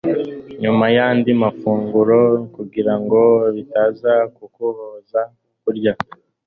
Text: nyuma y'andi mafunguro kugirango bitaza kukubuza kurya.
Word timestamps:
nyuma 0.61 0.85
y'andi 0.95 1.31
mafunguro 1.41 2.19
kugirango 2.55 3.19
bitaza 3.55 4.13
kukubuza 4.35 5.19
kurya. 5.61 5.93